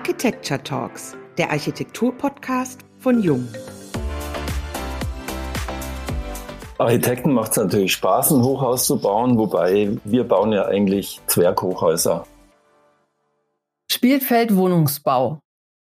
[0.00, 3.46] Architecture Talks, der Architektur-Podcast von Jung.
[6.78, 12.26] Architekten macht es natürlich Spaß, ein Hochhaus zu bauen, wobei wir bauen ja eigentlich Zwerghochhäuser.
[13.92, 15.40] Spielfeld Wohnungsbau.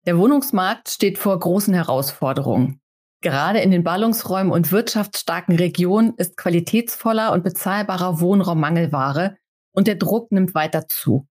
[0.05, 2.81] Der Wohnungsmarkt steht vor großen Herausforderungen.
[3.21, 9.37] Gerade in den Ballungsräumen und wirtschaftsstarken Regionen ist qualitätsvoller und bezahlbarer Wohnraum Mangelware
[9.71, 11.29] und der Druck nimmt weiter zu.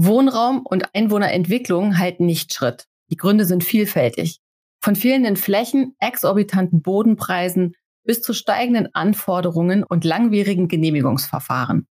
[0.00, 2.86] Wohnraum und Einwohnerentwicklung halten nicht Schritt.
[3.10, 4.38] Die Gründe sind vielfältig.
[4.80, 7.74] Von fehlenden Flächen, exorbitanten Bodenpreisen
[8.04, 11.88] bis zu steigenden Anforderungen und langwierigen Genehmigungsverfahren.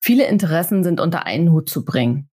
[0.00, 2.30] Viele Interessen sind unter einen Hut zu bringen.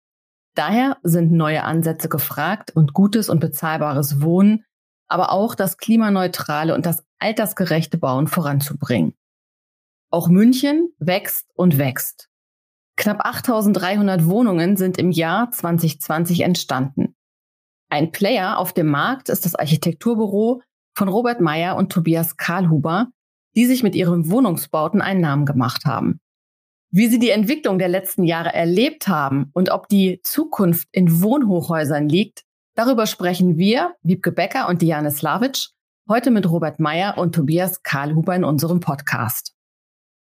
[0.57, 4.65] Daher sind neue Ansätze gefragt und gutes und bezahlbares Wohnen,
[5.07, 9.15] aber auch das klimaneutrale und das altersgerechte Bauen voranzubringen.
[10.11, 12.30] Auch München wächst und wächst.
[13.01, 17.15] Knapp 8300 Wohnungen sind im Jahr 2020 entstanden.
[17.89, 20.61] Ein Player auf dem Markt ist das Architekturbüro
[20.95, 23.07] von Robert Meyer und Tobias Karlhuber,
[23.57, 26.21] die sich mit ihren Wohnungsbauten einen Namen gemacht haben.
[26.91, 32.07] Wie sie die Entwicklung der letzten Jahre erlebt haben und ob die Zukunft in Wohnhochhäusern
[32.07, 32.43] liegt,
[32.75, 35.69] darüber sprechen wir, Wiebke Becker und Diane Slavic,
[36.07, 39.55] heute mit Robert Meyer und Tobias Karlhuber in unserem Podcast.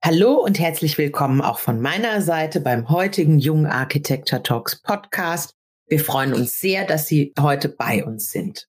[0.04, 5.54] Hallo und herzlich willkommen auch von meiner Seite beim heutigen Jung Architecture Talks Podcast.
[5.86, 8.68] Wir freuen uns sehr, dass Sie heute bei uns sind.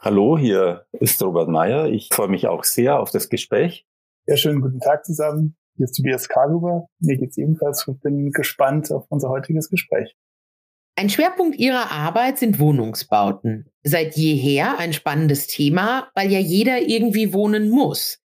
[0.00, 1.86] Hallo, hier ist Robert Meyer.
[1.86, 3.86] Ich freue mich auch sehr auf das Gespräch.
[4.26, 5.56] Ja, schönen guten Tag zusammen.
[5.76, 6.88] Hier ist Tobias Karlhuber.
[6.98, 7.86] Mir geht's ebenfalls.
[7.86, 10.16] Ich bin gespannt auf unser heutiges Gespräch.
[10.96, 13.70] Ein Schwerpunkt Ihrer Arbeit sind Wohnungsbauten.
[13.84, 18.18] Seit jeher ein spannendes Thema, weil ja jeder irgendwie wohnen muss.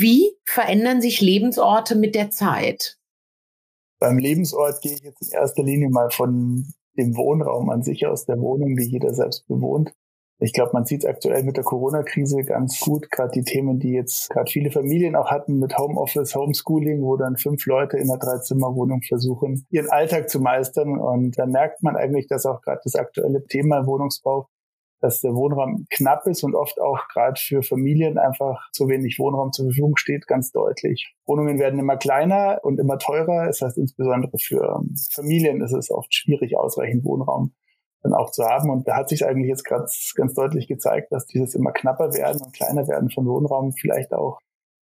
[0.00, 2.96] Wie verändern sich Lebensorte mit der Zeit?
[4.00, 6.64] Beim Lebensort gehe ich jetzt in erster Linie mal von
[6.96, 9.92] dem Wohnraum an sich aus, der Wohnung, die jeder selbst bewohnt.
[10.38, 13.92] Ich glaube, man sieht es aktuell mit der Corona-Krise ganz gut, gerade die Themen, die
[13.92, 18.18] jetzt gerade viele Familien auch hatten mit Homeoffice, Homeschooling, wo dann fünf Leute in einer
[18.18, 20.98] Dreizimmerwohnung versuchen, ihren Alltag zu meistern.
[20.98, 24.48] Und da merkt man eigentlich, dass auch gerade das aktuelle Thema Wohnungsbau,
[25.00, 29.52] dass der Wohnraum knapp ist und oft auch gerade für Familien einfach zu wenig Wohnraum
[29.52, 31.14] zur Verfügung steht, ganz deutlich.
[31.26, 33.46] Wohnungen werden immer kleiner und immer teurer.
[33.46, 37.54] Das heißt, insbesondere für Familien ist es oft schwierig, ausreichend Wohnraum
[38.02, 38.70] dann auch zu haben.
[38.70, 42.40] Und da hat sich eigentlich jetzt gerade ganz deutlich gezeigt, dass dieses immer knapper werden
[42.42, 44.38] und kleiner werden von Wohnraum vielleicht auch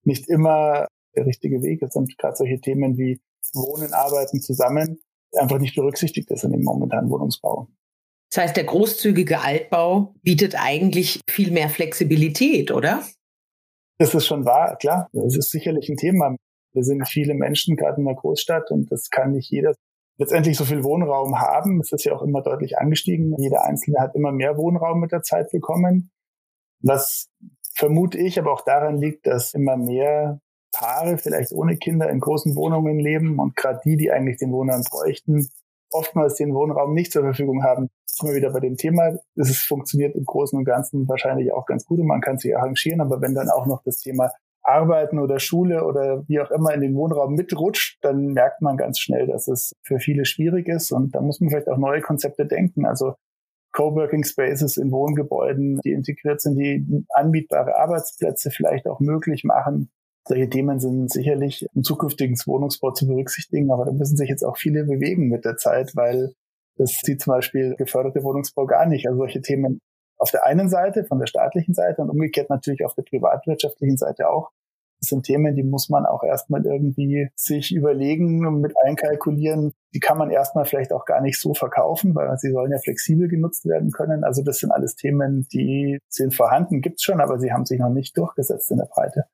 [0.03, 3.19] nicht immer der richtige Weg ist und gerade solche Themen wie
[3.53, 4.99] Wohnen, Arbeiten zusammen
[5.37, 7.67] einfach nicht berücksichtigt ist in dem momentanen Wohnungsbau.
[8.31, 13.03] Das heißt, der großzügige Altbau bietet eigentlich viel mehr Flexibilität, oder?
[13.97, 15.07] Das ist schon wahr, klar.
[15.13, 16.35] Das ist sicherlich ein Thema.
[16.73, 19.73] Wir sind viele Menschen gerade in der Großstadt und das kann nicht jeder
[20.17, 21.79] letztendlich so viel Wohnraum haben.
[21.79, 23.35] Es ist ja auch immer deutlich angestiegen.
[23.37, 26.11] Jeder Einzelne hat immer mehr Wohnraum mit der Zeit bekommen.
[26.81, 27.29] Was
[27.75, 30.39] vermute ich aber auch daran liegt, dass immer mehr
[30.71, 34.83] Paare vielleicht ohne Kinder in großen Wohnungen leben und gerade die, die eigentlich den Wohnraum
[34.89, 35.47] bräuchten,
[35.95, 37.89] oftmals den Wohnraum nicht zur Verfügung haben.
[38.21, 41.99] Immer wieder bei dem Thema, es funktioniert im Großen und Ganzen wahrscheinlich auch ganz gut
[41.99, 44.31] und man kann sich arrangieren, aber wenn dann auch noch das Thema
[44.65, 48.99] Arbeiten oder Schule oder wie auch immer in den Wohnraum mitrutscht, dann merkt man ganz
[48.99, 52.45] schnell, dass es für viele schwierig ist und da muss man vielleicht auch neue Konzepte
[52.45, 52.85] denken.
[52.85, 53.15] Also
[53.73, 59.91] Coworking Spaces in Wohngebäuden, die integriert sind, die anbietbare Arbeitsplätze vielleicht auch möglich machen.
[60.27, 64.57] Solche Themen sind sicherlich im zukünftigen Wohnungsbau zu berücksichtigen, aber da müssen sich jetzt auch
[64.57, 66.33] viele bewegen mit der Zeit, weil
[66.77, 69.07] das sieht zum Beispiel geförderte Wohnungsbau gar nicht.
[69.07, 69.79] Also solche Themen
[70.17, 74.29] auf der einen Seite, von der staatlichen Seite und umgekehrt natürlich auf der privatwirtschaftlichen Seite
[74.29, 74.49] auch.
[74.99, 79.73] Das sind Themen, die muss man auch erstmal irgendwie sich überlegen und mit einkalkulieren.
[79.93, 83.27] Die kann man erstmal vielleicht auch gar nicht so verkaufen, weil sie sollen ja flexibel
[83.27, 84.23] genutzt werden können.
[84.23, 87.89] Also das sind alles Themen, die sind vorhanden, gibt's schon, aber sie haben sich noch
[87.89, 89.25] nicht durchgesetzt in der Breite.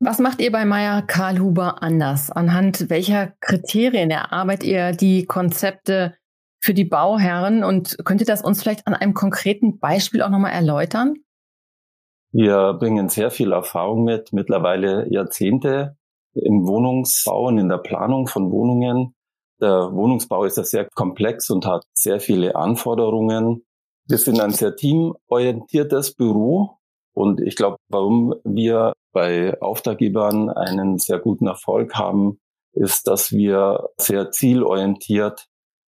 [0.00, 2.30] Was macht ihr bei Meyer Karlhuber anders?
[2.30, 6.14] Anhand welcher Kriterien erarbeitet ihr die Konzepte
[6.60, 10.52] für die Bauherren und könnt ihr das uns vielleicht an einem konkreten Beispiel auch nochmal
[10.52, 11.16] erläutern?
[12.30, 15.96] Wir bringen sehr viel Erfahrung mit, mittlerweile Jahrzehnte
[16.34, 19.16] im Wohnungsbau und in der Planung von Wohnungen.
[19.60, 23.64] Der Wohnungsbau ist ja sehr komplex und hat sehr viele Anforderungen.
[24.06, 26.77] Wir sind ein sehr teamorientiertes Büro
[27.18, 32.38] und ich glaube, warum wir bei Auftraggebern einen sehr guten Erfolg haben,
[32.72, 35.46] ist, dass wir sehr zielorientiert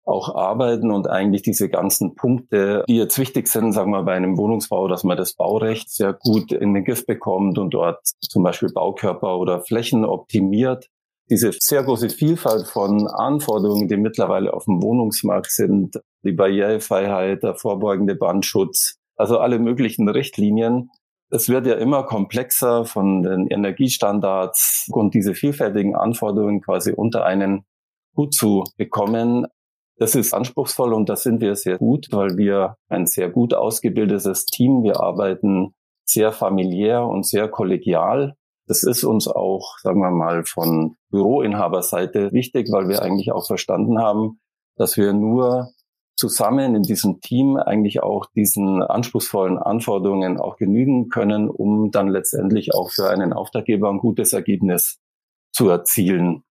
[0.05, 4.37] auch arbeiten und eigentlich diese ganzen Punkte, die jetzt wichtig sind, sagen wir bei einem
[4.37, 8.73] Wohnungsbau, dass man das Baurecht sehr gut in den Griff bekommt und dort zum Beispiel
[8.73, 10.89] Baukörper oder Flächen optimiert,
[11.29, 17.55] diese sehr große Vielfalt von Anforderungen, die mittlerweile auf dem Wohnungsmarkt sind, die Barrierefreiheit, der
[17.55, 20.89] vorbeugende Bandschutz, also alle möglichen Richtlinien.
[21.35, 27.65] Es wird ja immer komplexer von den Energiestandards und diese vielfältigen Anforderungen quasi unter einen
[28.15, 29.47] Hut zu bekommen.
[29.97, 34.45] Das ist anspruchsvoll und da sind wir sehr gut, weil wir ein sehr gut ausgebildetes
[34.45, 34.83] Team.
[34.83, 35.73] Wir arbeiten
[36.05, 38.35] sehr familiär und sehr kollegial.
[38.67, 43.97] Das ist uns auch, sagen wir mal, von Büroinhaberseite wichtig, weil wir eigentlich auch verstanden
[43.97, 44.39] haben,
[44.75, 45.71] dass wir nur
[46.15, 52.73] zusammen in diesem Team eigentlich auch diesen anspruchsvollen Anforderungen auch genügen können, um dann letztendlich
[52.73, 54.99] auch für einen Auftraggeber ein gutes Ergebnis
[55.51, 56.43] zu erzielen.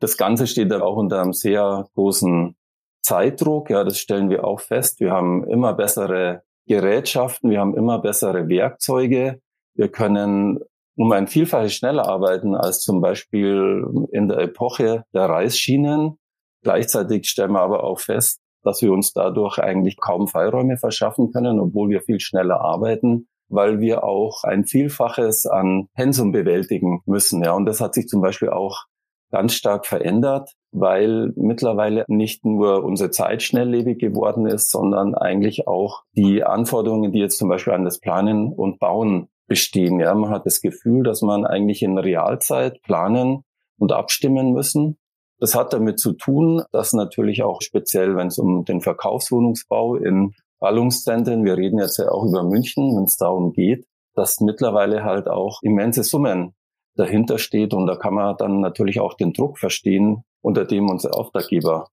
[0.00, 2.56] Das Ganze steht dann auch unter einem sehr großen
[3.02, 3.70] Zeitdruck.
[3.70, 5.00] Ja, das stellen wir auch fest.
[5.00, 9.40] Wir haben immer bessere Gerätschaften, wir haben immer bessere Werkzeuge.
[9.74, 10.60] Wir können
[10.96, 16.18] um ein Vielfaches schneller arbeiten als zum Beispiel in der Epoche der Reisschienen.
[16.62, 21.60] Gleichzeitig stellen wir aber auch fest, dass wir uns dadurch eigentlich kaum Freiräume verschaffen können,
[21.60, 27.42] obwohl wir viel schneller arbeiten, weil wir auch ein Vielfaches an Pensum bewältigen müssen.
[27.42, 28.86] Ja, und das hat sich zum Beispiel auch
[29.30, 36.02] ganz stark verändert, weil mittlerweile nicht nur unsere Zeit schnelllebig geworden ist, sondern eigentlich auch
[36.14, 40.00] die Anforderungen, die jetzt zum Beispiel an das Planen und Bauen bestehen.
[40.00, 43.42] Ja, man hat das Gefühl, dass man eigentlich in Realzeit planen
[43.78, 44.98] und abstimmen müssen.
[45.42, 50.34] Das hat damit zu tun, dass natürlich auch speziell, wenn es um den Verkaufswohnungsbau in
[50.60, 53.84] Ballungszentren, wir reden jetzt ja auch über München, wenn es darum geht,
[54.14, 56.54] dass mittlerweile halt auch immense Summen
[56.94, 57.74] dahinter steht.
[57.74, 61.88] Und da kann man dann natürlich auch den Druck verstehen, unter dem unsere Auftraggeber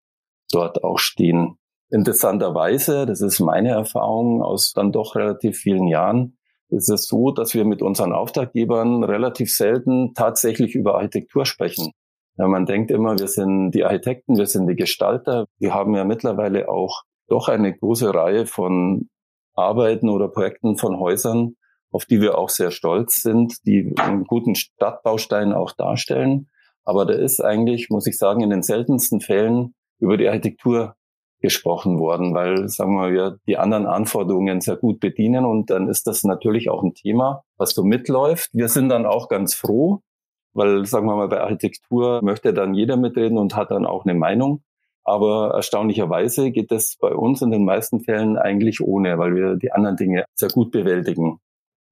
[0.52, 1.58] dort auch stehen.
[1.90, 6.38] Interessanterweise, das ist meine Erfahrung aus dann doch relativ vielen Jahren,
[6.68, 11.94] ist es so, dass wir mit unseren Auftraggebern relativ selten tatsächlich über Architektur sprechen.
[12.40, 15.46] Ja, man denkt immer, wir sind die Architekten, wir sind die Gestalter.
[15.60, 19.10] Wir haben ja mittlerweile auch doch eine große Reihe von
[19.56, 21.56] Arbeiten oder Projekten von Häusern,
[21.92, 26.50] auf die wir auch sehr stolz sind, die einen guten Stadtbaustein auch darstellen.
[26.86, 30.96] Aber da ist eigentlich, muss ich sagen, in den seltensten Fällen über die Architektur
[31.42, 36.08] gesprochen worden, weil, sagen wir, wir die anderen Anforderungen sehr gut bedienen und dann ist
[36.08, 38.50] das natürlich auch ein Thema, was so mitläuft.
[38.54, 40.04] Wir sind dann auch ganz froh,
[40.54, 44.18] weil, sagen wir mal, bei Architektur möchte dann jeder mitreden und hat dann auch eine
[44.18, 44.62] Meinung.
[45.04, 49.72] Aber erstaunlicherweise geht das bei uns in den meisten Fällen eigentlich ohne, weil wir die
[49.72, 51.40] anderen Dinge sehr gut bewältigen.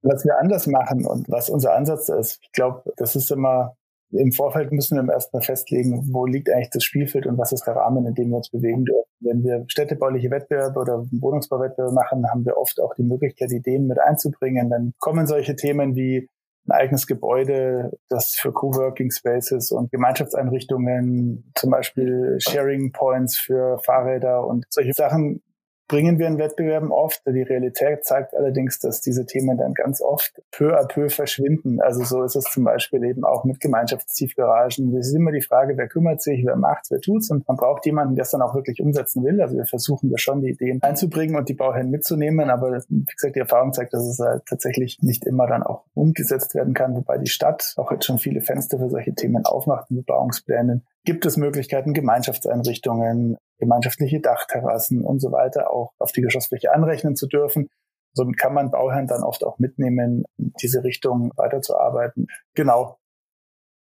[0.04, 3.75] Was wir anders machen und was unser Ansatz ist, ich glaube, das ist immer
[4.12, 7.75] im Vorfeld müssen wir erstmal festlegen, wo liegt eigentlich das Spielfeld und was ist der
[7.75, 9.04] Rahmen, in dem wir uns bewegen dürfen.
[9.19, 14.00] Wenn wir städtebauliche Wettbewerbe oder Wohnungsbauwettbewerbe machen, haben wir oft auch die Möglichkeit, Ideen mit
[14.00, 14.69] einzubringen.
[14.69, 16.30] Dann kommen solche Themen wie
[16.68, 24.46] ein eigenes Gebäude, das für Coworking Spaces und Gemeinschaftseinrichtungen, zum Beispiel Sharing Points für Fahrräder
[24.46, 25.42] und solche Sachen
[25.88, 27.22] bringen wir in Wettbewerben oft.
[27.25, 31.81] Die Realität zeigt allerdings, dass diese Themen dann ganz oft peu à peu verschwinden.
[31.81, 34.95] Also so ist es zum Beispiel eben auch mit Gemeinschaftstiefgaragen.
[34.98, 37.86] Es ist immer die Frage, wer kümmert sich, wer macht's, wer tut's und man braucht
[37.86, 39.42] jemanden, der es dann auch wirklich umsetzen will.
[39.42, 43.36] Also wir versuchen da schon die Ideen einzubringen und die Bauherren mitzunehmen, aber wie gesagt,
[43.36, 47.18] die Erfahrung zeigt, dass es halt tatsächlich nicht immer dann auch umgesetzt werden kann, wobei
[47.18, 51.38] die Stadt auch jetzt schon viele Fenster für solche Themen aufmacht in Bebauungsplänen gibt es
[51.38, 57.69] Möglichkeiten, Gemeinschaftseinrichtungen, gemeinschaftliche Dachterrassen und so weiter auch auf die Geschossfläche anrechnen zu dürfen.
[58.14, 62.28] Somit kann man Bauherren dann oft auch mitnehmen, diese Richtung weiterzuarbeiten.
[62.56, 62.97] Genau.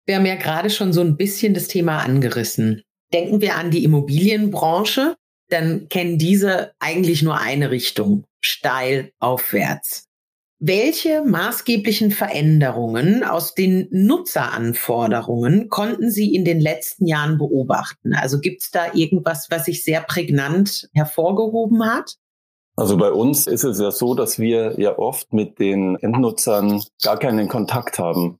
[0.07, 2.83] Wir haben ja gerade schon so ein bisschen das Thema angerissen.
[3.13, 5.17] Denken wir an die Immobilienbranche,
[5.49, 10.07] dann kennen diese eigentlich nur eine Richtung, steil aufwärts.
[10.67, 18.15] Welche maßgeblichen Veränderungen aus den Nutzeranforderungen konnten Sie in den letzten Jahren beobachten?
[18.15, 22.15] Also gibt es da irgendwas, was sich sehr prägnant hervorgehoben hat?
[22.77, 27.19] Also bei uns ist es ja so, dass wir ja oft mit den Endnutzern gar
[27.19, 28.39] keinen Kontakt haben.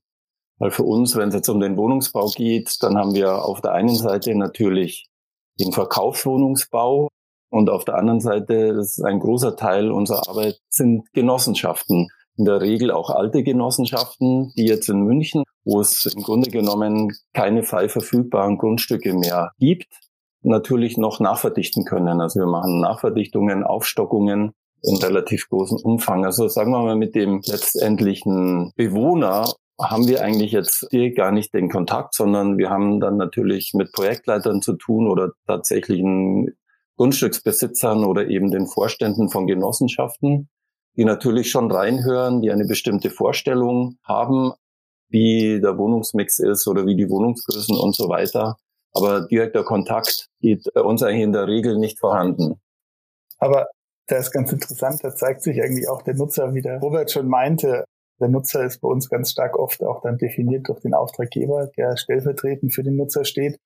[0.57, 3.73] Weil für uns, wenn es jetzt um den Wohnungsbau geht, dann haben wir auf der
[3.73, 5.11] einen Seite natürlich
[5.59, 7.07] den Verkaufswohnungsbau,
[7.55, 12.09] und auf der anderen Seite, das ist ein großer Teil unserer Arbeit, sind Genossenschaften.
[12.35, 17.13] In der Regel auch alte Genossenschaften, die jetzt in München, wo es im Grunde genommen
[17.33, 19.87] keine frei verfügbaren Grundstücke mehr gibt,
[20.41, 22.19] natürlich noch nachverdichten können.
[22.19, 24.51] Also wir machen Nachverdichtungen, Aufstockungen
[24.83, 26.25] in relativ großem Umfang.
[26.25, 29.45] Also sagen wir mal, mit dem letztendlichen Bewohner
[29.81, 33.93] haben wir eigentlich jetzt hier gar nicht den Kontakt, sondern wir haben dann natürlich mit
[33.93, 36.53] Projektleitern zu tun oder tatsächlichen
[36.97, 40.49] Grundstücksbesitzern oder eben den Vorständen von Genossenschaften,
[40.95, 44.53] die natürlich schon reinhören, die eine bestimmte Vorstellung haben.
[45.09, 48.57] wie der Wohnungsmix ist oder wie die Wohnungsgrößen und so weiter.
[48.93, 52.61] Aber direkter Kontakt geht bei uns eigentlich in der Regel nicht vorhanden.
[53.37, 53.67] Aber
[54.07, 57.27] da ist ganz interessant, da zeigt sich eigentlich auch der Nutzer, wie der Robert schon
[57.27, 57.85] meinte.
[58.19, 61.97] Der Nutzer ist bei uns ganz stark oft auch dann definiert durch den Auftraggeber, der
[61.97, 63.57] stellvertretend für den Nutzer steht.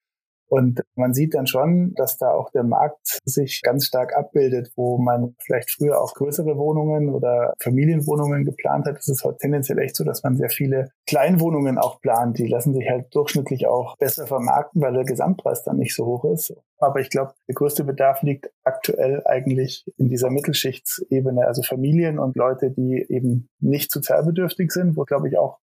[0.49, 4.97] Und man sieht dann schon, dass da auch der Markt sich ganz stark abbildet, wo
[4.97, 8.97] man vielleicht früher auch größere Wohnungen oder Familienwohnungen geplant hat.
[8.97, 12.39] Es ist heute tendenziell echt so, dass man sehr viele Kleinwohnungen auch plant.
[12.39, 16.25] Die lassen sich halt durchschnittlich auch besser vermarkten, weil der Gesamtpreis dann nicht so hoch
[16.25, 16.53] ist.
[16.79, 22.35] Aber ich glaube, der größte Bedarf liegt aktuell eigentlich in dieser Mittelschichtsebene, also Familien und
[22.35, 25.59] Leute, die eben nicht sozialbedürftig sind, wo, glaube ich, auch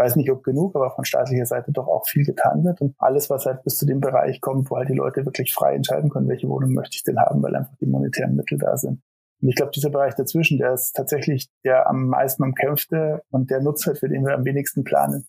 [0.00, 2.80] weiß nicht, ob genug, aber von staatlicher Seite doch auch viel getan wird.
[2.80, 5.74] Und alles, was halt bis zu dem Bereich kommt, wo halt die Leute wirklich frei
[5.74, 9.02] entscheiden können, welche Wohnung möchte ich denn haben, weil einfach die monetären Mittel da sind.
[9.42, 13.62] Und ich glaube, dieser Bereich dazwischen, der ist tatsächlich der am meisten umkämpfte und der
[13.62, 15.26] halt, für den wir am wenigsten planen.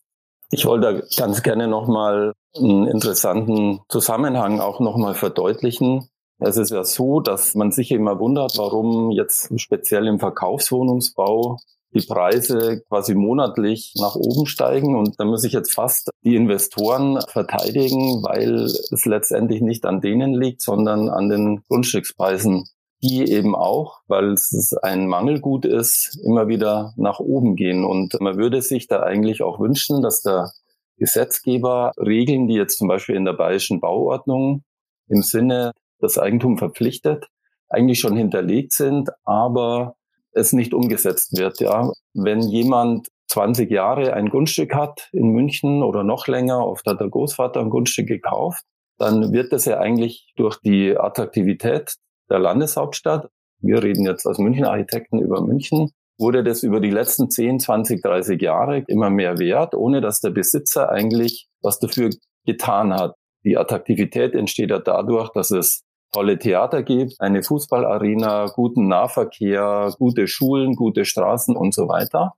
[0.51, 6.07] Ich wollte ganz gerne nochmal einen interessanten Zusammenhang auch nochmal verdeutlichen.
[6.39, 11.57] Es ist ja so, dass man sich immer wundert, warum jetzt speziell im Verkaufswohnungsbau
[11.93, 14.95] die Preise quasi monatlich nach oben steigen.
[14.95, 20.33] Und da muss ich jetzt fast die Investoren verteidigen, weil es letztendlich nicht an denen
[20.33, 22.65] liegt, sondern an den Grundstückspreisen,
[23.03, 27.83] die eben auch, weil es ein Mangelgut ist, immer wieder nach oben gehen.
[27.83, 30.51] Und man würde sich da eigentlich auch wünschen, dass der
[30.97, 34.63] Gesetzgeber Regeln, die jetzt zum Beispiel in der bayerischen Bauordnung
[35.07, 37.27] im Sinne das Eigentum verpflichtet,
[37.69, 39.95] eigentlich schon hinterlegt sind, aber
[40.33, 41.59] es nicht umgesetzt wird.
[41.59, 46.99] Ja, wenn jemand 20 Jahre ein Grundstück hat in München oder noch länger, oft hat
[46.99, 48.63] der Großvater ein Grundstück gekauft,
[48.97, 51.95] dann wird das ja eigentlich durch die Attraktivität
[52.29, 57.29] der Landeshauptstadt, wir reden jetzt als München Architekten über München, wurde das über die letzten
[57.29, 62.09] 10, 20, 30 Jahre immer mehr wert, ohne dass der Besitzer eigentlich was dafür
[62.45, 63.15] getan hat.
[63.43, 70.27] Die Attraktivität entsteht ja dadurch, dass es tolle Theater gibt, eine Fußballarena, guten Nahverkehr, gute
[70.27, 72.33] Schulen, gute Straßen und so weiter.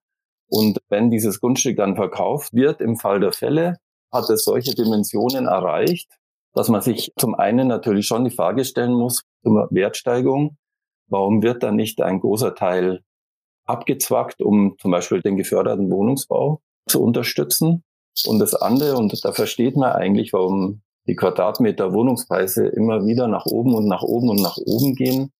[0.47, 3.77] Und wenn dieses Grundstück dann verkauft wird, im Fall der Fälle,
[4.11, 6.11] hat es solche Dimensionen erreicht,
[6.53, 10.57] dass man sich zum einen natürlich schon die Frage stellen muss zur Wertsteigerung,
[11.07, 13.01] warum wird dann nicht ein großer Teil
[13.65, 17.83] abgezwackt, um zum Beispiel den geförderten Wohnungsbau zu unterstützen?
[18.27, 23.45] Und das andere, und da versteht man eigentlich, warum die Quadratmeter Wohnungspreise immer wieder nach
[23.45, 25.31] oben und nach oben und nach oben gehen.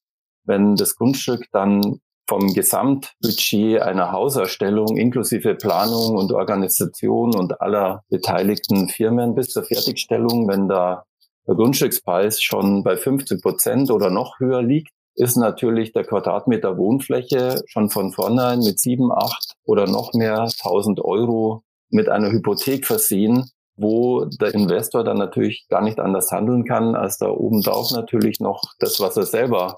[0.46, 8.88] Wenn das Grundstück dann vom Gesamtbudget einer Hauserstellung inklusive Planung und Organisation und aller beteiligten
[8.90, 11.04] Firmen bis zur Fertigstellung, wenn da
[11.48, 17.62] der Grundstückspreis schon bei 50 Prozent oder noch höher liegt, ist natürlich der Quadratmeter Wohnfläche
[17.68, 23.52] schon von vornherein mit sieben, acht oder noch mehr 1000 Euro mit einer Hypothek versehen,
[23.76, 28.40] wo der Investor dann natürlich gar nicht anders handeln kann, als da oben drauf natürlich
[28.40, 29.76] noch das, was er selber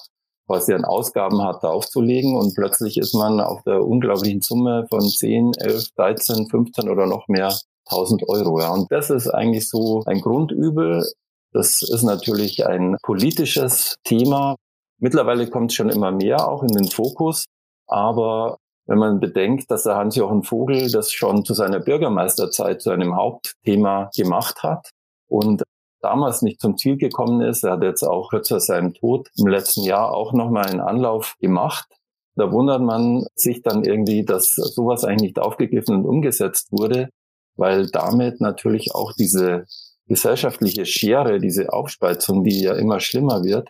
[0.47, 5.53] quasi an Ausgaben hat, draufzulegen und plötzlich ist man auf der unglaublichen Summe von 10,
[5.57, 7.57] 11, 13, 15 oder noch mehr
[7.89, 8.59] 1000 Euro.
[8.59, 8.71] Ja.
[8.71, 11.03] Und das ist eigentlich so ein Grundübel.
[11.51, 14.55] Das ist natürlich ein politisches Thema.
[14.99, 17.45] Mittlerweile kommt es schon immer mehr auch in den Fokus.
[17.87, 23.15] Aber wenn man bedenkt, dass der Hans-Jochen Vogel das schon zu seiner Bürgermeisterzeit zu einem
[23.15, 24.91] Hauptthema gemacht hat
[25.27, 25.63] und
[26.01, 27.63] damals nicht zum Ziel gekommen ist.
[27.63, 31.35] Er hat jetzt auch kurz vor seinem Tod im letzten Jahr auch nochmal einen Anlauf
[31.39, 31.87] gemacht.
[32.35, 37.09] Da wundert man sich dann irgendwie, dass sowas eigentlich nicht aufgegriffen und umgesetzt wurde,
[37.55, 39.65] weil damit natürlich auch diese
[40.07, 43.69] gesellschaftliche Schere, diese Aufspeizung, die ja immer schlimmer wird,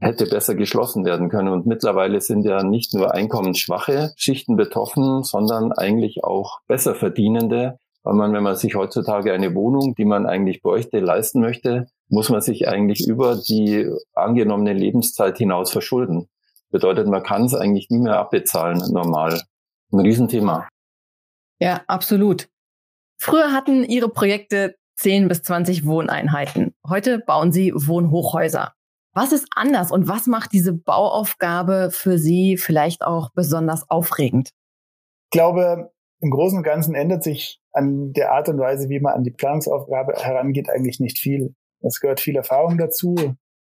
[0.00, 1.48] hätte besser geschlossen werden können.
[1.48, 7.78] Und mittlerweile sind ja nicht nur einkommensschwache Schichten betroffen, sondern eigentlich auch besser verdienende.
[8.02, 12.28] Weil man, wenn man sich heutzutage eine Wohnung, die man eigentlich bräuchte, leisten möchte, muss
[12.28, 16.28] man sich eigentlich über die angenommene Lebenszeit hinaus verschulden.
[16.70, 19.40] Bedeutet, man kann es eigentlich nie mehr abbezahlen, normal.
[19.92, 20.68] Ein Riesenthema.
[21.58, 22.48] Ja, absolut.
[23.18, 26.74] Früher hatten Ihre Projekte 10 bis 20 Wohneinheiten.
[26.86, 28.75] Heute bauen Sie Wohnhochhäuser.
[29.16, 34.50] Was ist anders und was macht diese Bauaufgabe für Sie vielleicht auch besonders aufregend?
[34.50, 39.14] Ich glaube, im Großen und Ganzen ändert sich an der Art und Weise, wie man
[39.14, 41.54] an die Planungsaufgabe herangeht, eigentlich nicht viel.
[41.80, 43.14] Es gehört viel Erfahrung dazu.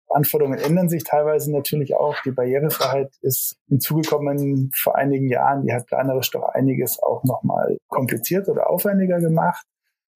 [0.09, 2.15] Anforderungen ändern sich teilweise natürlich auch.
[2.25, 5.61] Die Barrierefreiheit ist hinzugekommen vor einigen Jahren.
[5.61, 9.63] Die hat planerisch doch einiges auch nochmal kompliziert oder aufwendiger gemacht.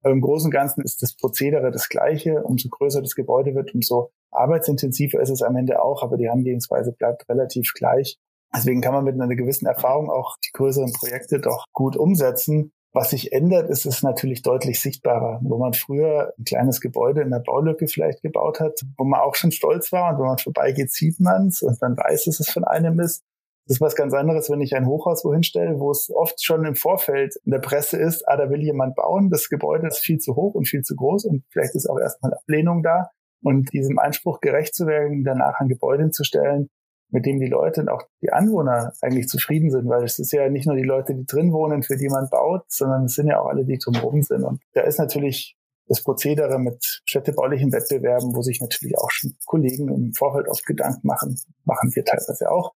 [0.02, 2.42] Im Großen und Ganzen ist das Prozedere das gleiche.
[2.42, 6.92] Umso größer das Gebäude wird, umso arbeitsintensiver ist es am Ende auch, aber die Herangehensweise
[6.92, 8.18] bleibt relativ gleich.
[8.54, 12.72] Deswegen kann man mit einer gewissen Erfahrung auch die größeren Projekte doch gut umsetzen.
[12.92, 15.38] Was sich ändert, ist es natürlich deutlich sichtbarer.
[15.44, 19.36] Wo man früher ein kleines Gebäude in der Baulücke vielleicht gebaut hat, wo man auch
[19.36, 22.50] schon stolz war und wenn man vorbeigeht, sieht man es und dann weiß, dass es
[22.50, 23.22] von einem ist.
[23.70, 26.64] Das ist was ganz anderes, wenn ich ein Hochhaus wohin stelle, wo es oft schon
[26.64, 30.18] im Vorfeld in der Presse ist, ah, da will jemand bauen, das Gebäude ist viel
[30.18, 33.10] zu hoch und viel zu groß und vielleicht ist auch erstmal Ablehnung da.
[33.44, 36.68] Und diesem Anspruch gerecht zu werden, danach ein Gebäude hinzustellen,
[37.10, 40.48] mit dem die Leute und auch die Anwohner eigentlich zufrieden sind, weil es ist ja
[40.48, 43.40] nicht nur die Leute, die drin wohnen, für die man baut, sondern es sind ja
[43.40, 44.42] auch alle, die drumherum sind.
[44.42, 49.86] Und da ist natürlich das Prozedere mit städtebaulichen Wettbewerben, wo sich natürlich auch schon Kollegen
[49.94, 52.72] im Vorfeld oft Gedanken machen, machen wir teilweise auch.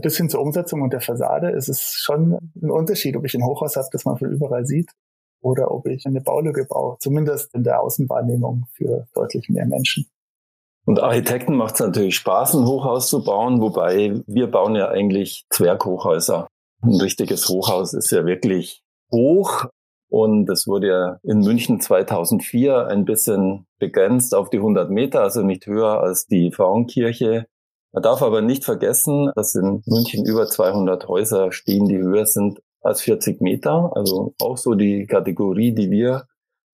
[0.00, 3.44] Bis hin zur Umsetzung und der Fassade ist es schon ein Unterschied, ob ich ein
[3.44, 4.90] Hochhaus habe, das man von überall sieht,
[5.42, 10.06] oder ob ich eine Baulücke baue, zumindest in der Außenwahrnehmung für deutlich mehr Menschen.
[10.84, 15.44] Und Architekten macht es natürlich Spaß, ein Hochhaus zu bauen, wobei wir bauen ja eigentlich
[15.50, 16.48] Zwerghochhäuser.
[16.82, 18.82] Ein richtiges Hochhaus ist ja wirklich
[19.12, 19.66] hoch
[20.10, 25.42] und es wurde ja in München 2004 ein bisschen begrenzt auf die 100 Meter, also
[25.42, 27.46] nicht höher als die Frauenkirche.
[27.92, 32.60] Man darf aber nicht vergessen, dass in München über 200 Häuser stehen, die höher sind
[32.80, 33.92] als 40 Meter.
[33.94, 36.24] Also auch so die Kategorie, die wir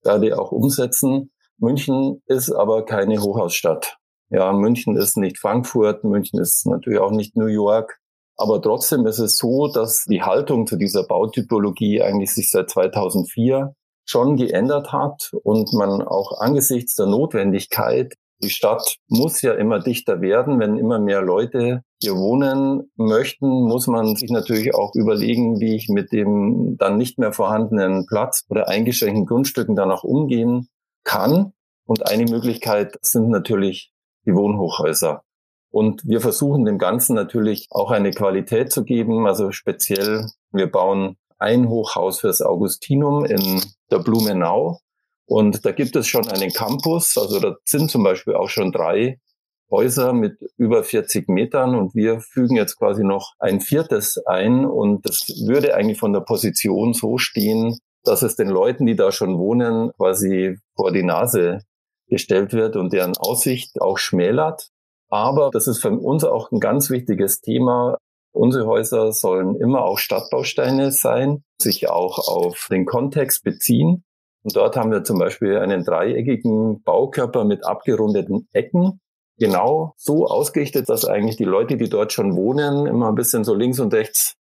[0.01, 1.31] gerade auch umsetzen.
[1.57, 3.97] München ist aber keine Hochhausstadt.
[4.29, 7.99] Ja, München ist nicht Frankfurt, München ist natürlich auch nicht New York.
[8.37, 13.75] Aber trotzdem ist es so, dass die Haltung zu dieser Bautypologie eigentlich sich seit 2004
[14.05, 20.21] schon geändert hat und man auch angesichts der Notwendigkeit, die Stadt muss ja immer dichter
[20.21, 25.75] werden, wenn immer mehr Leute hier wohnen möchten, muss man sich natürlich auch überlegen, wie
[25.75, 30.69] ich mit dem dann nicht mehr vorhandenen Platz oder eingeschränkten Grundstücken dann auch umgehen
[31.03, 31.53] kann.
[31.85, 33.91] Und eine Möglichkeit sind natürlich
[34.25, 35.23] die Wohnhochhäuser.
[35.71, 39.27] Und wir versuchen dem Ganzen natürlich auch eine Qualität zu geben.
[39.27, 44.79] Also speziell, wir bauen ein Hochhaus fürs Augustinum in der Blumenau.
[45.29, 47.15] Und da gibt es schon einen Campus.
[47.15, 49.19] Also da sind zum Beispiel auch schon drei
[49.69, 55.07] Häuser mit über 40 Metern und wir fügen jetzt quasi noch ein viertes ein und
[55.07, 59.37] das würde eigentlich von der Position so stehen, dass es den Leuten, die da schon
[59.37, 61.59] wohnen, quasi vor die Nase
[62.07, 64.69] gestellt wird und deren Aussicht auch schmälert.
[65.09, 67.97] Aber das ist für uns auch ein ganz wichtiges Thema.
[68.31, 74.03] Unsere Häuser sollen immer auch Stadtbausteine sein, sich auch auf den Kontext beziehen.
[74.43, 79.01] Und dort haben wir zum Beispiel einen dreieckigen Baukörper mit abgerundeten Ecken.
[79.37, 83.53] Genau so ausgerichtet, dass eigentlich die Leute, die dort schon wohnen, immer ein bisschen so
[83.53, 84.35] links und rechts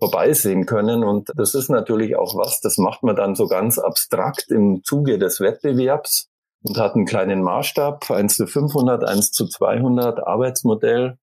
[0.00, 1.04] vorbeisehen können.
[1.04, 5.18] Und das ist natürlich auch was, das macht man dann so ganz abstrakt im Zuge
[5.18, 6.28] des Wettbewerbs
[6.62, 11.16] und hat einen kleinen Maßstab, 1 zu 500, 1 zu 200 Arbeitsmodell.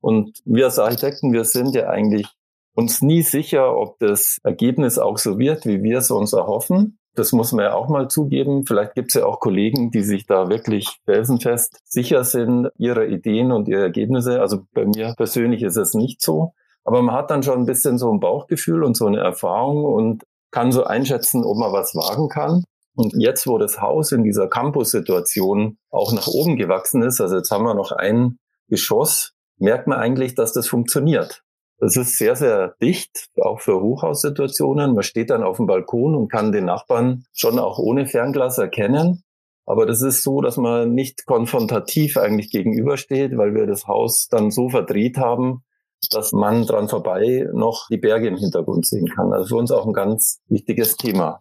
[0.00, 2.28] Und wir als Architekten, wir sind ja eigentlich
[2.74, 6.98] uns nie sicher, ob das Ergebnis auch so wird, wie wir es uns erhoffen.
[7.14, 8.64] Das muss man ja auch mal zugeben.
[8.66, 13.50] Vielleicht gibt es ja auch Kollegen, die sich da wirklich felsenfest sicher sind ihrer Ideen
[13.50, 14.40] und ihrer Ergebnisse.
[14.40, 16.52] Also bei mir persönlich ist es nicht so.
[16.84, 20.24] Aber man hat dann schon ein bisschen so ein Bauchgefühl und so eine Erfahrung und
[20.50, 22.64] kann so einschätzen, ob man was wagen kann.
[22.94, 27.50] Und jetzt, wo das Haus in dieser Campus-Situation auch nach oben gewachsen ist, also jetzt
[27.50, 31.42] haben wir noch ein Geschoss, merkt man eigentlich, dass das funktioniert.
[31.80, 34.94] Das ist sehr, sehr dicht, auch für Hochhaussituationen.
[34.94, 39.22] Man steht dann auf dem Balkon und kann den Nachbarn schon auch ohne Fernglas erkennen.
[39.64, 44.50] Aber das ist so, dass man nicht konfrontativ eigentlich gegenübersteht, weil wir das Haus dann
[44.50, 45.62] so verdreht haben,
[46.10, 49.32] dass man dran vorbei noch die Berge im Hintergrund sehen kann.
[49.32, 51.38] Also für uns auch ein ganz wichtiges Thema.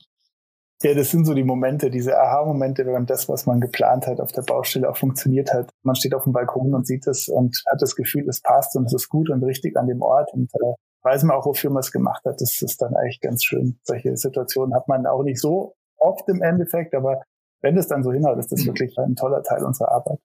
[0.83, 4.31] Ja, das sind so die Momente, diese Aha-Momente, wenn das, was man geplant hat, auf
[4.31, 5.71] der Baustelle auch funktioniert hat.
[5.83, 8.85] Man steht auf dem Balkon und sieht es und hat das Gefühl, es passt und
[8.85, 11.79] es ist gut und richtig an dem Ort und äh, weiß man auch, wofür man
[11.79, 12.39] es gemacht hat.
[12.41, 13.79] Das ist dann eigentlich ganz schön.
[13.83, 17.23] Solche Situationen hat man auch nicht so oft im Endeffekt, aber
[17.61, 18.67] wenn es dann so hinhaut, ist das mhm.
[18.67, 20.19] wirklich ein toller Teil unserer Arbeit.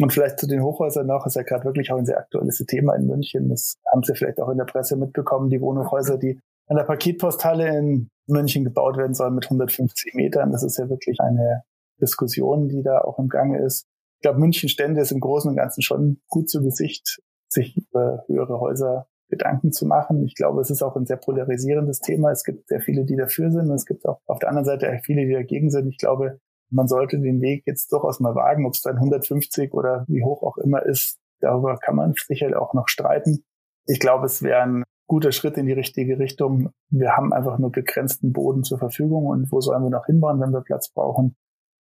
[0.00, 2.94] Und vielleicht zu den Hochhäusern noch, ist ja gerade wirklich auch ein sehr aktuelles Thema
[2.94, 3.48] in München.
[3.48, 7.76] Das haben Sie vielleicht auch in der Presse mitbekommen, die Wohnhochhäuser, die an der Paketposthalle
[7.76, 10.52] in München gebaut werden soll mit 150 Metern.
[10.52, 11.62] Das ist ja wirklich eine
[12.00, 13.86] Diskussion, die da auch im Gange ist.
[14.16, 18.24] Ich glaube, München stände es im Großen und Ganzen schon gut zu Gesicht, sich über
[18.26, 20.24] höhere Häuser Gedanken zu machen.
[20.24, 22.30] Ich glaube, es ist auch ein sehr polarisierendes Thema.
[22.30, 23.70] Es gibt sehr viele, die dafür sind.
[23.70, 25.88] Und es gibt auch auf der anderen Seite viele, die dagegen sind.
[25.88, 26.40] Ich glaube,
[26.70, 30.42] man sollte den Weg jetzt durchaus mal wagen, ob es dann 150 oder wie hoch
[30.42, 31.18] auch immer ist.
[31.40, 33.44] Darüber kann man sicher auch noch streiten.
[33.86, 36.70] Ich glaube, es wäre ein guter Schritt in die richtige Richtung.
[36.88, 40.52] Wir haben einfach nur begrenzten Boden zur Verfügung und wo sollen wir noch hinbauen, wenn
[40.52, 41.34] wir Platz brauchen?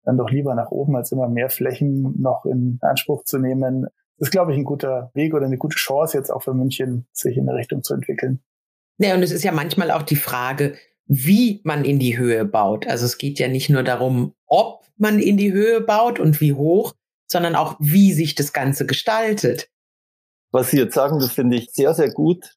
[0.04, 3.82] Dann doch lieber nach oben, als immer mehr Flächen noch in Anspruch zu nehmen.
[4.16, 7.06] Das ist, glaube ich, ein guter Weg oder eine gute Chance jetzt auch für München,
[7.12, 8.40] sich in eine Richtung zu entwickeln.
[8.96, 12.86] Ja, und es ist ja manchmal auch die Frage, wie man in die Höhe baut.
[12.86, 16.54] Also es geht ja nicht nur darum, ob man in die Höhe baut und wie
[16.54, 16.94] hoch,
[17.26, 19.68] sondern auch, wie sich das Ganze gestaltet.
[20.52, 22.56] Was Sie jetzt sagen, das finde ich sehr, sehr gut.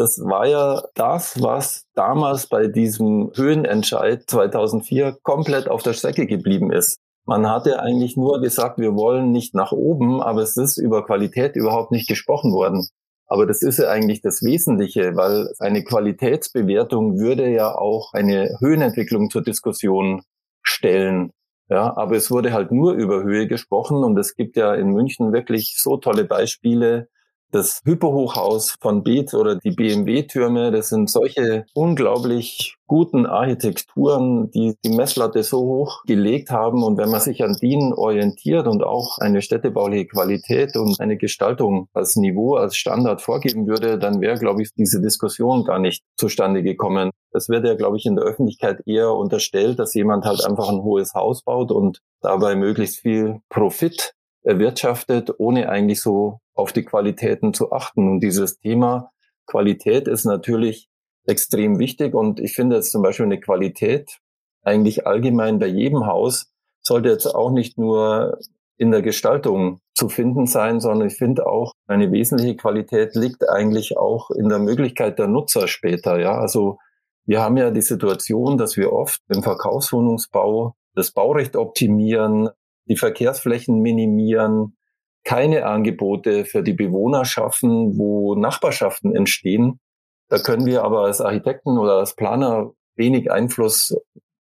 [0.00, 6.72] Das war ja das, was damals bei diesem Höhenentscheid 2004 komplett auf der Strecke geblieben
[6.72, 6.96] ist.
[7.26, 11.54] Man hatte eigentlich nur gesagt, wir wollen nicht nach oben, aber es ist über Qualität
[11.54, 12.88] überhaupt nicht gesprochen worden.
[13.26, 19.28] Aber das ist ja eigentlich das Wesentliche, weil eine Qualitätsbewertung würde ja auch eine Höhenentwicklung
[19.28, 20.22] zur Diskussion
[20.62, 21.30] stellen.
[21.68, 25.34] Ja, aber es wurde halt nur über Höhe gesprochen und es gibt ja in München
[25.34, 27.10] wirklich so tolle Beispiele,
[27.50, 34.90] das Hyperhochhaus von Beetz oder die BMW-Türme, das sind solche unglaublich guten Architekturen, die die
[34.90, 36.82] Messlatte so hoch gelegt haben.
[36.82, 41.88] Und wenn man sich an denen orientiert und auch eine städtebauliche Qualität und eine Gestaltung
[41.92, 46.64] als Niveau, als Standard vorgeben würde, dann wäre, glaube ich, diese Diskussion gar nicht zustande
[46.64, 47.10] gekommen.
[47.32, 50.82] Es wird ja, glaube ich, in der Öffentlichkeit eher unterstellt, dass jemand halt einfach ein
[50.82, 57.54] hohes Haus baut und dabei möglichst viel Profit erwirtschaftet, ohne eigentlich so auf die Qualitäten
[57.54, 58.08] zu achten.
[58.08, 59.10] Und dieses Thema
[59.46, 60.88] Qualität ist natürlich
[61.26, 62.14] extrem wichtig.
[62.14, 64.18] Und ich finde jetzt zum Beispiel eine Qualität
[64.62, 68.38] eigentlich allgemein bei jedem Haus sollte jetzt auch nicht nur
[68.76, 73.98] in der Gestaltung zu finden sein, sondern ich finde auch eine wesentliche Qualität liegt eigentlich
[73.98, 76.18] auch in der Möglichkeit der Nutzer später.
[76.18, 76.78] Ja, also
[77.26, 82.48] wir haben ja die Situation, dass wir oft im Verkaufswohnungsbau das Baurecht optimieren,
[82.86, 84.76] die Verkehrsflächen minimieren,
[85.24, 89.80] keine Angebote für die Bewohner schaffen, wo Nachbarschaften entstehen.
[90.28, 93.96] Da können wir aber als Architekten oder als Planer wenig Einfluss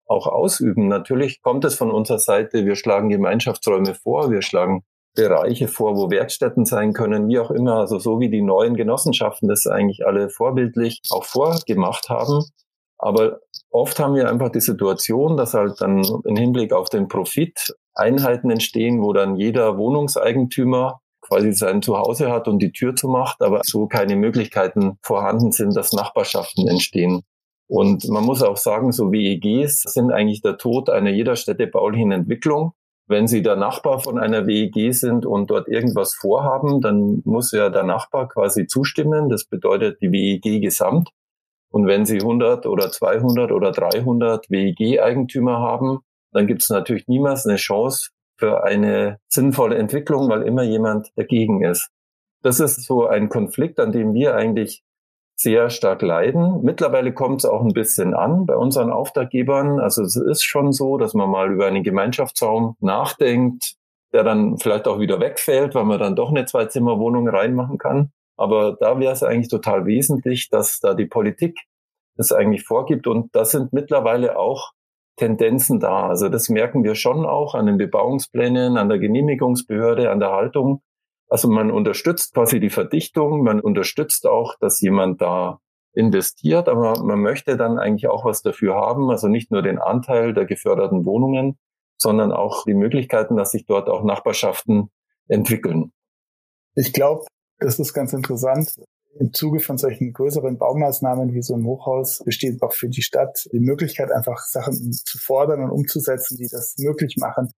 [0.05, 0.87] auch ausüben.
[0.87, 4.83] Natürlich kommt es von unserer Seite, wir schlagen Gemeinschaftsräume vor, wir schlagen
[5.15, 9.47] Bereiche vor, wo Werkstätten sein können, wie auch immer, also so wie die neuen Genossenschaften
[9.47, 12.43] das eigentlich alle vorbildlich auch vorgemacht haben.
[12.99, 13.39] Aber
[13.71, 18.51] oft haben wir einfach die Situation, dass halt dann im Hinblick auf den Profit Einheiten
[18.51, 23.87] entstehen, wo dann jeder Wohnungseigentümer quasi sein Zuhause hat und die Tür zumacht, aber so
[23.87, 27.21] keine Möglichkeiten vorhanden sind, dass Nachbarschaften entstehen.
[27.67, 32.73] Und man muss auch sagen, so WEGs sind eigentlich der Tod einer jeder städtebaulichen Entwicklung.
[33.07, 37.69] Wenn Sie der Nachbar von einer WEG sind und dort irgendwas vorhaben, dann muss ja
[37.69, 39.29] der Nachbar quasi zustimmen.
[39.29, 41.09] Das bedeutet die WEG gesamt.
[41.71, 45.99] Und wenn Sie 100 oder 200 oder 300 WEG-Eigentümer haben,
[46.31, 51.63] dann gibt es natürlich niemals eine Chance für eine sinnvolle Entwicklung, weil immer jemand dagegen
[51.63, 51.89] ist.
[52.41, 54.83] Das ist so ein Konflikt, an dem wir eigentlich
[55.35, 56.61] sehr stark leiden.
[56.63, 59.79] Mittlerweile kommt es auch ein bisschen an bei unseren Auftraggebern.
[59.79, 63.75] Also es ist schon so, dass man mal über einen Gemeinschaftsraum nachdenkt,
[64.11, 68.11] der dann vielleicht auch wieder wegfällt, weil man dann doch eine Zwei-Zimmer-Wohnung reinmachen kann.
[68.39, 71.59] Aber da wäre es eigentlich total wesentlich, dass da die Politik
[72.15, 73.05] das eigentlich vorgibt.
[73.05, 74.71] Und das sind mittlerweile auch
[75.17, 76.07] Tendenzen da.
[76.07, 80.81] Also das merken wir schon auch an den Bebauungsplänen, an der Genehmigungsbehörde, an der Haltung.
[81.27, 85.59] Also man unterstützt quasi die Verdichtung, man unterstützt auch, dass jemand da
[85.93, 90.33] investiert, aber man möchte dann eigentlich auch was dafür haben, also nicht nur den Anteil
[90.33, 91.57] der geförderten Wohnungen,
[91.97, 94.91] sondern auch die Möglichkeiten, dass sich dort auch Nachbarschaften
[95.27, 95.91] entwickeln.
[96.75, 97.25] Ich glaube,
[97.59, 98.73] das ist ganz interessant
[99.19, 103.47] im Zuge von solchen größeren Baumaßnahmen wie so ein Hochhaus besteht auch für die Stadt
[103.51, 107.51] die Möglichkeit, einfach Sachen zu fordern und umzusetzen, die das möglich machen.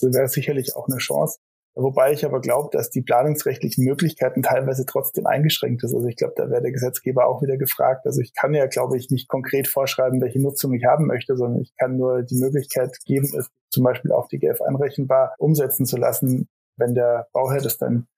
[0.00, 1.38] Das wäre sicherlich auch eine Chance.
[1.74, 5.94] Wobei ich aber glaube, dass die planungsrechtlichen Möglichkeiten teilweise trotzdem eingeschränkt ist.
[5.94, 8.04] Also ich glaube, da wäre der Gesetzgeber auch wieder gefragt.
[8.04, 11.62] Also ich kann ja, glaube ich, nicht konkret vorschreiben, welche Nutzung ich haben möchte, sondern
[11.62, 15.96] ich kann nur die Möglichkeit geben, es zum Beispiel auf die GF einrechenbar umsetzen zu
[15.96, 18.08] lassen, wenn der Bauherr das dann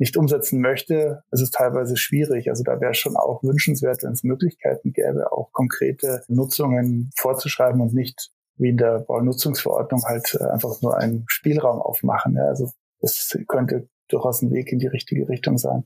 [0.00, 2.48] nicht umsetzen möchte, ist es teilweise schwierig.
[2.48, 7.92] Also da wäre schon auch wünschenswert, wenn es Möglichkeiten gäbe, auch konkrete Nutzungen vorzuschreiben und
[7.92, 12.38] nicht wie in der Baunutzungsverordnung halt äh, einfach nur einen Spielraum aufmachen.
[12.38, 15.84] Also das könnte durchaus ein Weg in die richtige Richtung sein.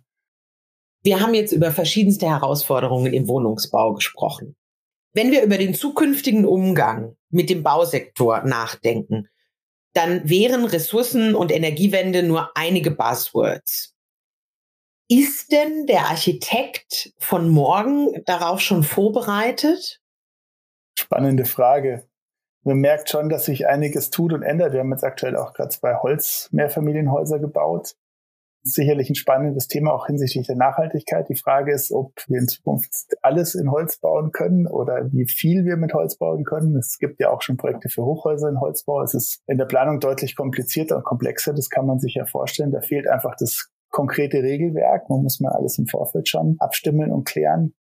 [1.03, 4.55] Wir haben jetzt über verschiedenste Herausforderungen im Wohnungsbau gesprochen.
[5.12, 9.29] Wenn wir über den zukünftigen Umgang mit dem Bausektor nachdenken,
[9.92, 13.93] dann wären Ressourcen- und Energiewende nur einige Buzzwords.
[15.16, 20.00] Ist denn der Architekt von morgen darauf schon vorbereitet?
[20.98, 22.09] Spannende Frage.
[22.64, 24.72] Man merkt schon, dass sich einiges tut und ändert.
[24.72, 27.94] Wir haben jetzt aktuell auch gerade zwei Holz-Mehrfamilienhäuser gebaut.
[28.64, 31.29] Sicherlich ein spannendes Thema auch hinsichtlich der Nachhaltigkeit.
[31.29, 35.64] Die Frage ist, ob wir in Zukunft alles in Holz bauen können oder wie viel
[35.64, 36.77] wir mit Holz bauen können.
[36.77, 39.00] Es gibt ja auch schon Projekte für Hochhäuser in Holzbau.
[39.03, 41.53] Es ist in der Planung deutlich komplizierter und komplexer.
[41.53, 42.72] Das kann man sich ja vorstellen.
[42.72, 45.09] Da fehlt einfach das konkrete Regelwerk.
[45.09, 47.74] Man muss mal alles im Vorfeld schon abstimmen und klären.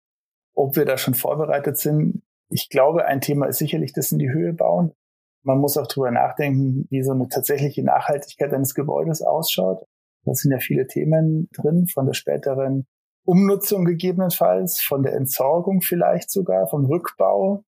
[0.53, 4.29] Ob wir da schon vorbereitet sind, Ich glaube, ein Thema ist sicherlich das in die
[4.29, 4.93] Höhe bauen.
[5.41, 9.83] Man muss auch drüber nachdenken, wie so eine tatsächliche Nachhaltigkeit eines Gebäudes ausschaut.
[10.23, 12.85] Da sind ja viele Themen drin, von der späteren
[13.25, 17.63] Umnutzung gegebenenfalls, von der Entsorgung vielleicht sogar, vom Rückbau.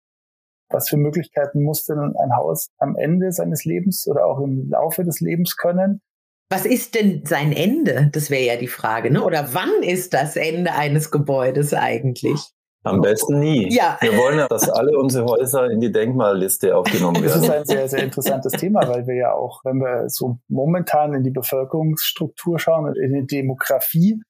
[0.69, 5.03] Was für Möglichkeiten muss denn ein Haus am Ende seines Lebens oder auch im Laufe
[5.03, 6.01] des Lebens können?
[6.49, 8.09] Was ist denn sein Ende?
[8.11, 9.23] Das wäre ja die Frage, ne?
[9.23, 12.39] Oder wann ist das Ende eines Gebäudes eigentlich?
[12.83, 13.73] Am besten nie.
[13.73, 13.97] Ja.
[13.99, 17.41] Wir wollen ja, dass alle unsere Häuser in die Denkmalliste aufgenommen werden.
[17.41, 21.15] Das ist ein sehr, sehr interessantes Thema, weil wir ja auch, wenn wir so momentan
[21.15, 24.21] in die Bevölkerungsstruktur schauen und in die Demografie,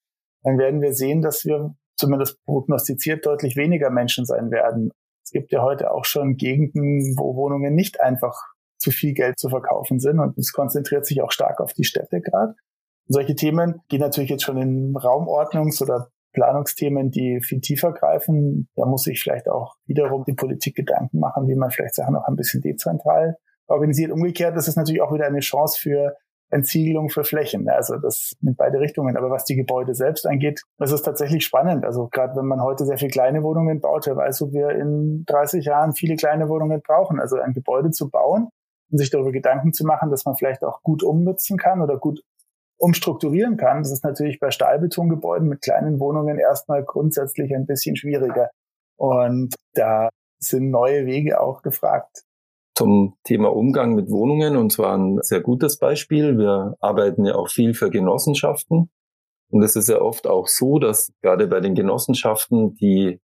[0.43, 4.91] dann werden wir sehen, dass wir zumindest prognostiziert deutlich weniger Menschen sein werden.
[5.25, 9.49] Es gibt ja heute auch schon Gegenden, wo Wohnungen nicht einfach zu viel Geld zu
[9.49, 12.55] verkaufen sind und es konzentriert sich auch stark auf die Städte gerade.
[13.07, 18.67] Solche Themen gehen natürlich jetzt schon in Raumordnungs- oder Planungsthemen, die viel tiefer greifen.
[18.75, 22.27] Da muss sich vielleicht auch wiederum die Politik Gedanken machen, wie man vielleicht Sachen noch
[22.27, 24.11] ein bisschen dezentral organisiert.
[24.11, 26.15] Umgekehrt ist es natürlich auch wieder eine Chance für
[26.51, 27.67] Entsiegelung für Flächen.
[27.69, 29.17] Also das in beide Richtungen.
[29.17, 31.85] Aber was die Gebäude selbst angeht, das ist tatsächlich spannend.
[31.85, 35.23] Also gerade wenn man heute sehr viel kleine Wohnungen baut, wer weiß, ob wir in
[35.25, 37.19] 30 Jahren viele kleine Wohnungen brauchen.
[37.19, 38.49] Also ein Gebäude zu bauen
[38.95, 42.21] und sich darüber Gedanken zu machen, dass man vielleicht auch gut umnutzen kann oder gut
[42.77, 43.79] umstrukturieren kann.
[43.79, 48.51] Das ist natürlich bei Stahlbetongebäuden mit kleinen Wohnungen erstmal grundsätzlich ein bisschen schwieriger.
[48.97, 50.07] Und da
[50.39, 52.23] sind neue Wege auch gefragt.
[52.73, 56.37] Zum Thema Umgang mit Wohnungen, und zwar ein sehr gutes Beispiel.
[56.37, 58.89] Wir arbeiten ja auch viel für Genossenschaften.
[59.49, 63.19] Und es ist ja oft auch so, dass gerade bei den Genossenschaften die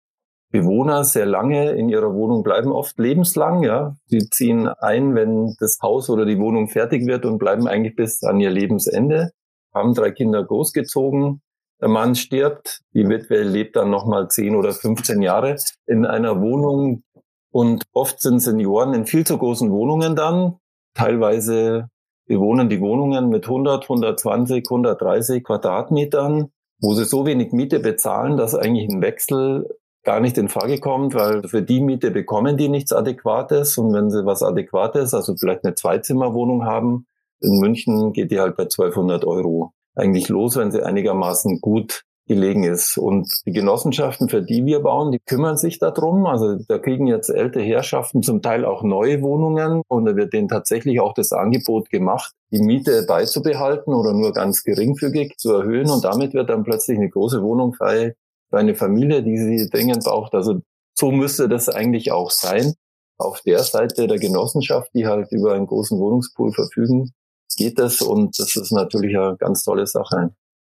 [0.56, 3.62] Bewohner sehr lange in ihrer Wohnung bleiben, oft lebenslang.
[3.62, 7.94] Ja, sie ziehen ein, wenn das Haus oder die Wohnung fertig wird und bleiben eigentlich
[7.94, 9.32] bis an ihr Lebensende.
[9.74, 11.42] Haben drei Kinder großgezogen.
[11.82, 16.40] Der Mann stirbt, die Witwe lebt dann noch mal 10 oder 15 Jahre in einer
[16.40, 17.02] Wohnung.
[17.50, 20.56] Und oft sind Senioren in viel zu großen Wohnungen dann.
[20.94, 21.88] Teilweise
[22.26, 26.48] bewohnen die Wohnungen mit 100, 120, 130 Quadratmetern,
[26.80, 29.68] wo sie so wenig Miete bezahlen, dass eigentlich ein Wechsel
[30.06, 33.76] gar nicht in Frage kommt, weil für die Miete bekommen die nichts Adäquates.
[33.76, 37.06] Und wenn sie was Adäquates, also vielleicht eine Zweizimmerwohnung haben,
[37.40, 42.64] in München geht die halt bei 1200 Euro eigentlich los, wenn sie einigermaßen gut gelegen
[42.64, 42.98] ist.
[42.98, 46.26] Und die Genossenschaften, für die wir bauen, die kümmern sich darum.
[46.26, 50.48] Also da kriegen jetzt ältere Herrschaften zum Teil auch neue Wohnungen und da wird denen
[50.48, 55.90] tatsächlich auch das Angebot gemacht, die Miete beizubehalten oder nur ganz geringfügig zu erhöhen.
[55.90, 58.14] Und damit wird dann plötzlich eine große Wohnung frei
[58.50, 60.34] für eine Familie, die sie dringend braucht.
[60.34, 60.60] Also
[60.94, 62.74] so müsste das eigentlich auch sein.
[63.18, 67.12] Auf der Seite der Genossenschaft, die halt über einen großen Wohnungspool verfügen,
[67.56, 70.30] geht das und das ist natürlich eine ganz tolle Sache.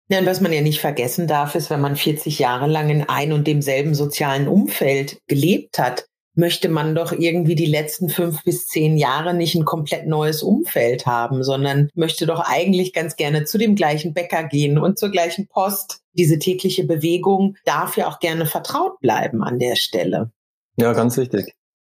[0.09, 3.03] Ja, und was man ja nicht vergessen darf, ist, wenn man 40 Jahre lang in
[3.03, 6.05] ein und demselben sozialen Umfeld gelebt hat,
[6.35, 11.05] möchte man doch irgendwie die letzten fünf bis zehn Jahre nicht ein komplett neues Umfeld
[11.05, 15.47] haben, sondern möchte doch eigentlich ganz gerne zu dem gleichen Bäcker gehen und zur gleichen
[15.47, 16.02] Post.
[16.13, 20.31] Diese tägliche Bewegung darf ja auch gerne vertraut bleiben an der Stelle.
[20.77, 21.53] Ja, ganz wichtig.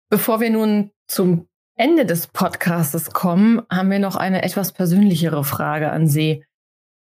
[0.08, 5.90] Bevor wir nun zum Ende des Podcasts kommen, haben wir noch eine etwas persönlichere Frage
[5.90, 6.44] an Sie.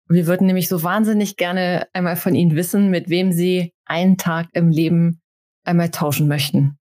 [0.07, 4.47] Wir würden nämlich so wahnsinnig gerne einmal von Ihnen wissen, mit wem Sie einen Tag
[4.53, 5.21] im Leben
[5.63, 6.77] einmal tauschen möchten.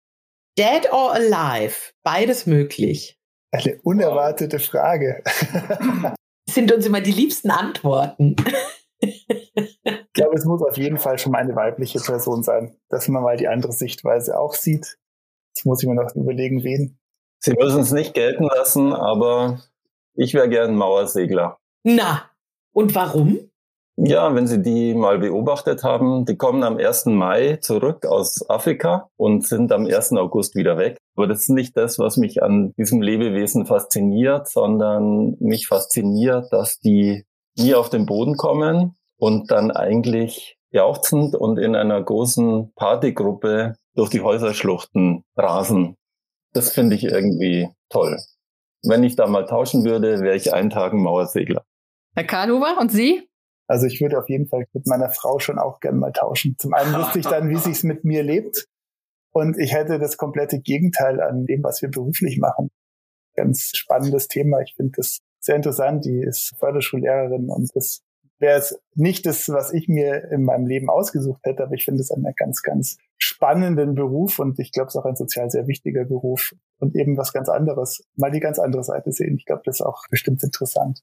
[0.58, 3.16] Dead or alive, beides möglich.
[3.52, 5.22] Eine unerwartete Frage.
[6.48, 8.36] sind uns immer die liebsten Antworten.
[10.10, 13.22] ich glaube, es muss auf jeden Fall schon mal eine weibliche Person sein, dass man
[13.22, 14.98] mal die andere Sichtweise auch sieht.
[15.54, 16.98] Jetzt muss ich mir noch überlegen, wen.
[17.38, 19.60] Sie müssen es nicht gelten lassen, aber
[20.14, 21.58] ich wäre gern Mauersegler.
[21.84, 22.28] Na,
[22.72, 23.38] und warum?
[23.96, 27.06] Ja, wenn Sie die mal beobachtet haben, die kommen am 1.
[27.06, 30.12] Mai zurück aus Afrika und sind am 1.
[30.14, 30.96] August wieder weg.
[31.14, 36.80] Aber das ist nicht das, was mich an diesem Lebewesen fasziniert, sondern mich fasziniert, dass
[36.80, 37.24] die
[37.56, 44.08] nie auf den Boden kommen und dann eigentlich jauchzend und in einer großen Partygruppe durch
[44.08, 45.96] die Häuserschluchten rasen.
[46.52, 48.18] Das finde ich irgendwie toll.
[48.82, 51.64] Wenn ich da mal tauschen würde, wäre ich einen Tag ein Mauersegler.
[52.14, 53.28] Herr Karlhuber, und Sie?
[53.68, 56.56] Also ich würde auf jeden Fall mit meiner Frau schon auch gern mal tauschen.
[56.58, 58.66] Zum einen wüsste ich dann, wie sich's mit mir lebt.
[59.32, 62.70] Und ich hätte das komplette Gegenteil an dem, was wir beruflich machen.
[63.36, 64.60] Ganz spannendes Thema.
[64.62, 66.04] Ich finde das sehr interessant.
[66.04, 68.00] Die ist Förderschullehrerin und das
[68.40, 72.00] wäre es nicht das, was ich mir in meinem Leben ausgesucht hätte, aber ich finde
[72.00, 75.66] es einen ganz, ganz spannenden Beruf und ich glaube, es ist auch ein sozial sehr
[75.66, 79.36] wichtiger Beruf und eben was ganz anderes, mal die ganz andere Seite sehen.
[79.36, 81.02] Ich glaube, das ist auch bestimmt interessant.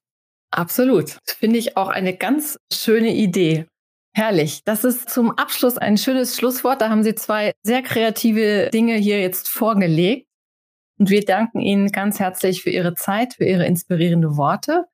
[0.52, 1.19] Absolut.
[1.26, 3.65] Finde ich auch eine ganz schöne Idee.
[4.13, 4.63] Herrlich.
[4.63, 6.82] Das ist zum Abschluss ein schönes Schlusswort.
[6.82, 10.26] Da haben Sie zwei sehr kreative Dinge hier jetzt vorgelegt.
[10.97, 14.86] Und wir danken Ihnen ganz herzlich für Ihre Zeit, für Ihre inspirierende Worte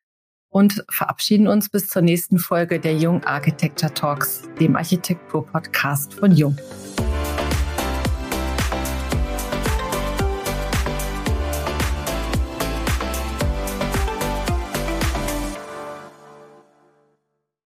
[0.53, 6.55] und verabschieden uns bis zur nächsten Folge der Jung Architecture Talks, dem Architektur-Podcast von Jung.